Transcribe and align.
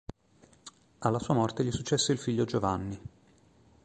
Alla 0.97 1.19
sua 1.19 1.35
morte 1.35 1.63
gli 1.63 1.69
successe 1.71 2.11
il 2.11 2.17
figlio 2.17 2.43
Giovanni. 2.43 2.99